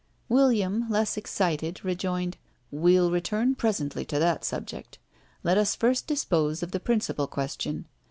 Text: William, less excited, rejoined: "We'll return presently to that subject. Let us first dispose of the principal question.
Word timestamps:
William, 0.29 0.89
less 0.89 1.15
excited, 1.15 1.85
rejoined: 1.85 2.37
"We'll 2.71 3.11
return 3.11 3.53
presently 3.53 4.03
to 4.05 4.17
that 4.17 4.43
subject. 4.43 4.97
Let 5.43 5.59
us 5.59 5.75
first 5.75 6.07
dispose 6.07 6.63
of 6.63 6.71
the 6.71 6.79
principal 6.79 7.27
question. 7.27 7.85